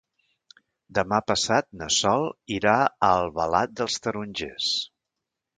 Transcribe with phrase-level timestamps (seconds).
[0.97, 2.25] Demà passat na Sol
[2.57, 4.73] irà a Albalat dels Tarongers.